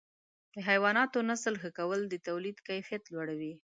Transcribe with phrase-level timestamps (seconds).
[0.53, 3.53] د حیواناتو نسل ښه کول د تولید کیفیت لوړوي.